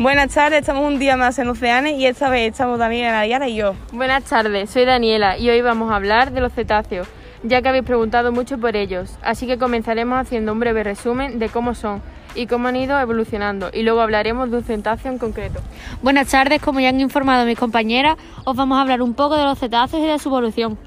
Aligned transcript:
Buenas 0.00 0.32
tardes, 0.32 0.60
estamos 0.60 0.88
un 0.88 0.98
día 0.98 1.18
más 1.18 1.38
en 1.38 1.48
Oceanes 1.50 1.98
y 1.98 2.06
esta 2.06 2.30
vez 2.30 2.52
estamos 2.52 2.78
Daniela, 2.78 3.12
Nayara 3.12 3.50
y 3.50 3.56
yo. 3.56 3.74
Buenas 3.92 4.24
tardes, 4.24 4.70
soy 4.70 4.86
Daniela 4.86 5.36
y 5.36 5.50
hoy 5.50 5.60
vamos 5.60 5.92
a 5.92 5.96
hablar 5.96 6.32
de 6.32 6.40
los 6.40 6.54
cetáceos, 6.54 7.06
ya 7.42 7.60
que 7.60 7.68
habéis 7.68 7.84
preguntado 7.84 8.32
mucho 8.32 8.56
por 8.56 8.76
ellos, 8.76 9.18
así 9.20 9.46
que 9.46 9.58
comenzaremos 9.58 10.18
haciendo 10.18 10.54
un 10.54 10.60
breve 10.60 10.84
resumen 10.84 11.38
de 11.38 11.50
cómo 11.50 11.74
son 11.74 12.00
y 12.34 12.46
cómo 12.46 12.68
han 12.68 12.76
ido 12.76 12.98
evolucionando 12.98 13.68
y 13.74 13.82
luego 13.82 14.00
hablaremos 14.00 14.50
de 14.50 14.56
un 14.56 14.64
cetáceo 14.64 15.12
en 15.12 15.18
concreto. 15.18 15.60
Buenas 16.00 16.28
tardes, 16.28 16.62
como 16.62 16.80
ya 16.80 16.88
han 16.88 16.98
informado 16.98 17.44
mis 17.44 17.58
compañeras, 17.58 18.16
os 18.46 18.56
vamos 18.56 18.78
a 18.78 18.80
hablar 18.80 19.02
un 19.02 19.12
poco 19.12 19.36
de 19.36 19.44
los 19.44 19.58
cetáceos 19.58 20.02
y 20.02 20.06
de 20.06 20.18
su 20.18 20.30
evolución. 20.30 20.78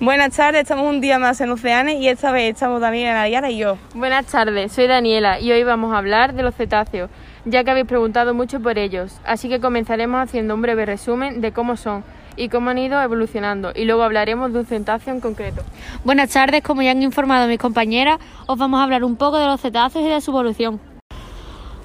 Buenas 0.00 0.36
tardes, 0.36 0.62
estamos 0.62 0.88
un 0.88 1.00
día 1.00 1.18
más 1.18 1.40
en 1.40 1.50
Oceanes 1.50 2.00
y 2.00 2.06
esta 2.06 2.30
vez 2.30 2.54
estamos 2.54 2.80
Daniela, 2.80 3.14
Nayara 3.14 3.50
y 3.50 3.58
yo. 3.58 3.78
Buenas 3.94 4.26
tardes, 4.26 4.70
soy 4.70 4.86
Daniela 4.86 5.40
y 5.40 5.50
hoy 5.50 5.64
vamos 5.64 5.92
a 5.92 5.98
hablar 5.98 6.34
de 6.34 6.44
los 6.44 6.54
cetáceos, 6.54 7.10
ya 7.44 7.64
que 7.64 7.72
habéis 7.72 7.88
preguntado 7.88 8.32
mucho 8.32 8.60
por 8.60 8.78
ellos, 8.78 9.18
así 9.24 9.48
que 9.48 9.58
comenzaremos 9.58 10.22
haciendo 10.22 10.54
un 10.54 10.62
breve 10.62 10.86
resumen 10.86 11.40
de 11.40 11.50
cómo 11.50 11.76
son 11.76 12.04
y 12.36 12.48
cómo 12.48 12.70
han 12.70 12.78
ido 12.78 13.02
evolucionando 13.02 13.72
y 13.74 13.86
luego 13.86 14.04
hablaremos 14.04 14.52
de 14.52 14.60
un 14.60 14.66
cetáceo 14.66 15.14
en 15.14 15.20
concreto. 15.20 15.64
Buenas 16.04 16.30
tardes, 16.30 16.62
como 16.62 16.82
ya 16.82 16.92
han 16.92 17.02
informado 17.02 17.48
mis 17.48 17.58
compañeras, 17.58 18.20
os 18.46 18.56
vamos 18.56 18.78
a 18.78 18.84
hablar 18.84 19.02
un 19.02 19.16
poco 19.16 19.40
de 19.40 19.46
los 19.46 19.60
cetáceos 19.60 20.04
y 20.04 20.08
de 20.08 20.20
su 20.20 20.30
evolución. 20.30 20.80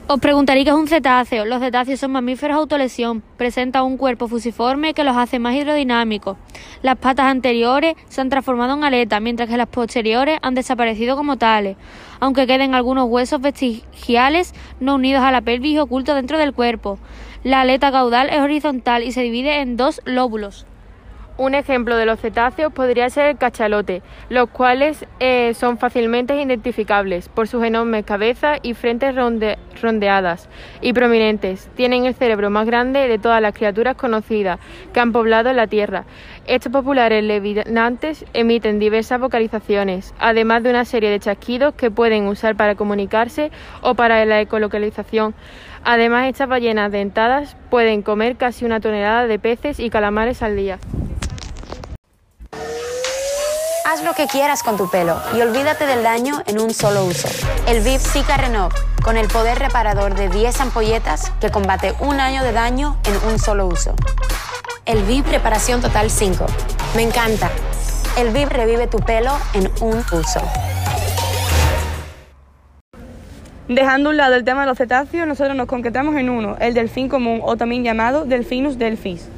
Os 0.05 0.19
preguntaréis 0.19 0.65
qué 0.65 0.69
es 0.69 0.75
un 0.75 0.87
cetáceo. 0.87 1.45
Los 1.45 1.61
cetáceos 1.61 1.97
son 1.97 2.11
mamíferos 2.11 2.57
autolesión. 2.57 3.23
Presentan 3.37 3.83
un 3.83 3.95
cuerpo 3.95 4.27
fusiforme 4.27 4.93
que 4.93 5.05
los 5.05 5.15
hace 5.15 5.39
más 5.39 5.55
hidrodinámicos. 5.55 6.37
Las 6.83 6.97
patas 6.97 7.27
anteriores 7.27 7.95
se 8.09 8.19
han 8.19 8.27
transformado 8.27 8.73
en 8.73 8.83
aletas, 8.83 9.21
mientras 9.21 9.47
que 9.47 9.55
las 9.55 9.69
posteriores 9.69 10.37
han 10.41 10.53
desaparecido 10.53 11.15
como 11.15 11.37
tales, 11.37 11.77
aunque 12.19 12.45
queden 12.45 12.75
algunos 12.75 13.07
huesos 13.07 13.39
vestigiales 13.39 14.53
no 14.81 14.95
unidos 14.95 15.23
a 15.23 15.31
la 15.31 15.39
pelvis 15.39 15.75
y 15.75 15.79
ocultos 15.79 16.13
dentro 16.13 16.37
del 16.37 16.53
cuerpo. 16.53 16.99
La 17.45 17.61
aleta 17.61 17.89
caudal 17.89 18.29
es 18.29 18.39
horizontal 18.39 19.01
y 19.01 19.13
se 19.13 19.21
divide 19.21 19.61
en 19.61 19.77
dos 19.77 20.01
lóbulos. 20.03 20.65
Un 21.35 21.55
ejemplo 21.55 21.97
de 21.97 22.05
los 22.05 22.19
cetáceos 22.19 22.71
podría 22.71 23.09
ser 23.09 23.29
el 23.29 23.37
cachalote, 23.37 24.03
los 24.29 24.49
cuales 24.51 25.07
eh, 25.19 25.55
son 25.55 25.79
fácilmente 25.79 26.39
identificables 26.39 27.27
por 27.27 27.47
sus 27.47 27.63
enormes 27.63 28.05
cabezas 28.05 28.59
y 28.61 28.75
frentes 28.75 29.15
rondeadas 29.81 30.47
y 30.81 30.93
prominentes. 30.93 31.71
Tienen 31.75 32.05
el 32.05 32.13
cerebro 32.13 32.51
más 32.51 32.67
grande 32.67 33.07
de 33.07 33.17
todas 33.17 33.41
las 33.41 33.55
criaturas 33.55 33.95
conocidas 33.95 34.59
que 34.93 34.99
han 34.99 35.11
poblado 35.11 35.51
la 35.53 35.65
Tierra. 35.65 36.05
Estos 36.45 36.71
populares 36.71 37.23
levitantes 37.23 38.25
emiten 38.33 38.77
diversas 38.77 39.19
vocalizaciones, 39.19 40.13
además 40.19 40.61
de 40.61 40.69
una 40.69 40.85
serie 40.85 41.09
de 41.09 41.19
chasquidos 41.19 41.73
que 41.73 41.89
pueden 41.89 42.27
usar 42.27 42.55
para 42.55 42.75
comunicarse 42.75 43.49
o 43.81 43.95
para 43.95 44.23
la 44.25 44.39
ecolocalización. 44.39 45.33
Además, 45.83 46.27
estas 46.27 46.47
ballenas 46.47 46.91
dentadas 46.91 47.57
pueden 47.71 48.03
comer 48.03 48.35
casi 48.35 48.65
una 48.65 48.79
tonelada 48.79 49.25
de 49.25 49.39
peces 49.39 49.79
y 49.79 49.89
calamares 49.89 50.43
al 50.43 50.55
día. 50.55 50.77
Haz 53.93 54.03
lo 54.03 54.13
que 54.15 54.25
quieras 54.25 54.63
con 54.63 54.75
tu 54.75 54.89
pelo 54.89 55.21
y 55.37 55.41
olvídate 55.41 55.85
del 55.85 56.01
daño 56.01 56.41
en 56.47 56.59
un 56.59 56.73
solo 56.73 57.05
uso. 57.05 57.27
El 57.67 57.81
VIP 57.81 58.01
Zika 58.01 58.37
Renov, 58.37 58.71
con 59.03 59.17
el 59.17 59.27
poder 59.27 59.59
reparador 59.59 60.15
de 60.15 60.29
10 60.29 60.61
ampolletas 60.61 61.31
que 61.39 61.51
combate 61.51 61.93
un 61.99 62.19
año 62.19 62.41
de 62.43 62.53
daño 62.53 62.97
en 63.05 63.31
un 63.31 63.37
solo 63.37 63.67
uso. 63.67 63.93
El 64.87 65.03
VIP 65.03 65.27
Reparación 65.27 65.79
Total 65.79 66.09
5. 66.09 66.43
Me 66.95 67.03
encanta. 67.03 67.51
El 68.17 68.29
VIP 68.29 68.49
revive 68.49 68.87
tu 68.87 68.97
pelo 68.97 69.37
en 69.53 69.69
un 69.79 69.99
uso. 70.11 70.41
Dejando 73.67 74.09
a 74.09 74.11
un 74.11 74.17
lado 74.17 74.33
el 74.33 74.43
tema 74.43 74.61
de 74.61 74.67
los 74.69 74.77
cetáceos, 74.79 75.27
nosotros 75.27 75.55
nos 75.55 75.67
concretamos 75.67 76.15
en 76.15 76.31
uno, 76.31 76.57
el 76.59 76.73
delfín 76.73 77.09
común 77.09 77.41
o 77.43 77.57
también 77.57 77.83
llamado 77.83 78.25
Delfinus 78.25 78.79
delphis. 78.79 79.29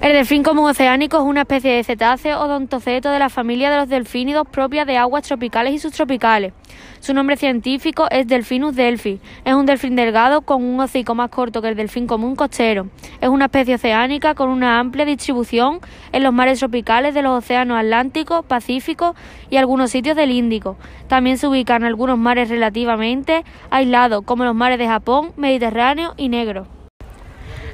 El 0.00 0.12
delfín 0.12 0.44
común 0.44 0.70
oceánico 0.70 1.16
es 1.16 1.24
una 1.24 1.40
especie 1.40 1.72
de 1.72 1.82
cetáceo 1.82 2.40
odontoceto 2.40 3.10
de 3.10 3.18
la 3.18 3.28
familia 3.28 3.68
de 3.68 3.78
los 3.78 3.88
delfínidos 3.88 4.46
propia 4.46 4.84
de 4.84 4.96
aguas 4.96 5.24
tropicales 5.24 5.74
y 5.74 5.80
subtropicales. 5.80 6.52
Su 7.00 7.14
nombre 7.14 7.36
científico 7.36 8.06
es 8.08 8.28
Delfinus 8.28 8.76
delphi. 8.76 9.20
Es 9.44 9.54
un 9.54 9.66
delfín 9.66 9.96
delgado 9.96 10.42
con 10.42 10.62
un 10.62 10.78
hocico 10.78 11.16
más 11.16 11.30
corto 11.30 11.60
que 11.60 11.70
el 11.70 11.74
delfín 11.74 12.06
común 12.06 12.36
costero. 12.36 12.86
Es 13.20 13.28
una 13.28 13.46
especie 13.46 13.74
oceánica 13.74 14.36
con 14.36 14.50
una 14.50 14.78
amplia 14.78 15.04
distribución 15.04 15.80
en 16.12 16.22
los 16.22 16.32
mares 16.32 16.60
tropicales 16.60 17.12
de 17.12 17.22
los 17.22 17.36
océanos 17.36 17.76
Atlántico, 17.76 18.44
Pacífico 18.44 19.16
y 19.50 19.56
algunos 19.56 19.90
sitios 19.90 20.14
del 20.14 20.30
Índico. 20.30 20.76
También 21.08 21.38
se 21.38 21.48
ubican 21.48 21.82
en 21.82 21.88
algunos 21.88 22.18
mares 22.18 22.50
relativamente 22.50 23.44
aislados, 23.68 24.22
como 24.24 24.44
los 24.44 24.54
mares 24.54 24.78
de 24.78 24.86
Japón, 24.86 25.32
Mediterráneo 25.36 26.14
y 26.16 26.28
Negro. 26.28 26.77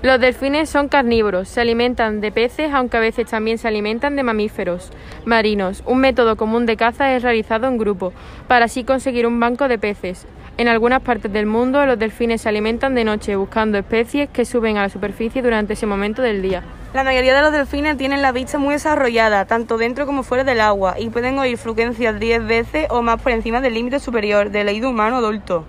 Los 0.05 0.21
delfines 0.21 0.69
son 0.69 0.89
carnívoros, 0.89 1.49
se 1.49 1.63
alimentan 1.63 2.21
de 2.21 2.31
peces, 2.31 2.71
aunque 2.75 2.99
a 2.99 3.01
veces 3.01 3.25
también 3.27 3.57
se 3.57 3.69
alimentan 3.69 4.17
de 4.17 4.23
mamíferos 4.23 4.91
marinos. 5.25 5.83
Un 5.87 6.01
método 6.01 6.37
común 6.37 6.67
de 6.67 6.77
caza 6.77 7.17
es 7.17 7.23
realizado 7.23 7.69
en 7.69 7.79
grupo, 7.79 8.13
para 8.47 8.67
así 8.67 8.85
conseguir 8.85 9.27
un 9.27 9.41
banco 9.41 9.67
de 9.67 9.79
peces. 9.79 10.27
En 10.59 10.69
algunas 10.69 11.01
partes 11.01 11.33
del 11.33 11.47
mundo 11.47 11.87
los 11.87 11.99
delfines 11.99 12.43
se 12.43 12.51
alimentan 12.51 12.95
de 12.95 13.05
noche 13.05 13.35
buscando 13.35 13.79
especies 13.79 14.29
que 14.29 14.45
suben 14.45 14.77
a 14.77 14.83
la 14.83 14.89
superficie 14.91 15.41
durante 15.41 15.73
ese 15.73 15.87
momento 15.87 16.21
del 16.21 16.43
día. 16.43 16.63
La 16.93 17.03
mayoría 17.03 17.35
de 17.35 17.41
los 17.41 17.53
delfines 17.53 17.97
tienen 17.97 18.21
la 18.21 18.33
vista 18.33 18.59
muy 18.59 18.75
desarrollada, 18.75 19.47
tanto 19.47 19.79
dentro 19.79 20.05
como 20.05 20.23
fuera 20.23 20.45
del 20.45 20.61
agua, 20.61 20.97
y 20.99 21.09
pueden 21.09 21.39
oír 21.39 21.57
frecuencias 21.57 22.21
10 22.21 22.47
veces 22.47 22.87
o 22.91 23.01
más 23.01 23.23
por 23.23 23.33
encima 23.33 23.63
del 23.63 23.73
límite 23.73 24.01
superior 24.01 24.51
del 24.51 24.69
oído 24.69 24.91
humano 24.91 25.17
adulto. 25.17 25.65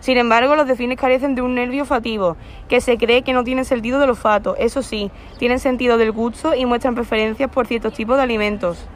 Sin 0.00 0.18
embargo, 0.18 0.56
los 0.56 0.66
delfines 0.66 0.98
carecen 0.98 1.34
de 1.34 1.42
un 1.42 1.54
nervio 1.54 1.82
olfativo, 1.82 2.36
que 2.68 2.80
se 2.80 2.98
cree 2.98 3.22
que 3.22 3.32
no 3.32 3.44
tiene 3.44 3.64
sentido 3.64 3.98
del 3.98 4.10
olfato. 4.10 4.56
Eso 4.56 4.82
sí, 4.82 5.10
tienen 5.38 5.58
sentido 5.58 5.98
del 5.98 6.12
gusto 6.12 6.54
y 6.54 6.66
muestran 6.66 6.94
preferencias 6.94 7.50
por 7.50 7.66
ciertos 7.66 7.94
tipos 7.94 8.16
de 8.16 8.22
alimentos. 8.22 8.86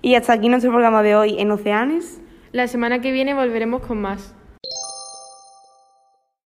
Y 0.00 0.14
hasta 0.14 0.32
aquí 0.34 0.48
nuestro 0.48 0.70
programa 0.70 1.02
de 1.02 1.16
hoy 1.16 1.40
en 1.40 1.50
Oceanes. 1.50 2.20
La 2.52 2.68
semana 2.68 3.00
que 3.00 3.12
viene 3.12 3.34
volveremos 3.34 3.82
con 3.82 4.00
más. 4.00 4.34